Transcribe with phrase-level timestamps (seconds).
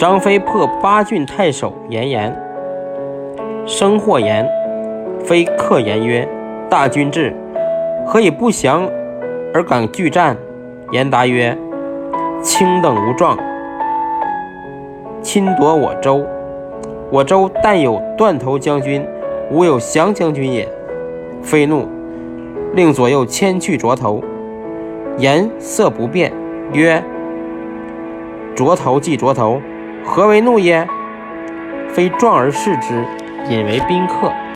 [0.00, 2.34] 张飞破八郡太守严颜，
[3.66, 4.48] 生或言，
[5.22, 6.26] 非克言曰
[6.70, 7.36] ：“大军至，
[8.06, 8.88] 何以不降
[9.52, 10.34] 而敢拒战？”
[10.90, 11.54] 严答曰
[12.40, 13.36] ：“卿等无状，
[15.20, 16.24] 侵夺我州。
[17.10, 19.06] 我州但有断头将军，
[19.50, 20.66] 无有降将军也。”
[21.44, 21.86] 飞怒，
[22.72, 24.24] 令左右牵去斫头。
[25.18, 26.32] 颜色不变，
[26.72, 27.04] 曰
[28.56, 29.60] ：“斫头即斫头。”
[30.04, 30.88] 何为怒焉？
[31.88, 33.04] 非壮而视之，
[33.48, 34.32] 引为宾客。